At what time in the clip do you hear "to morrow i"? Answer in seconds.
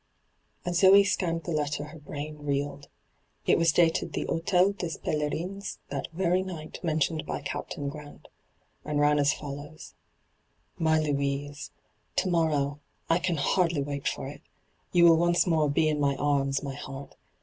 12.15-13.17